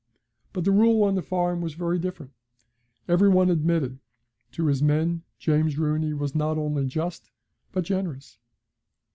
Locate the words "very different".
1.75-2.31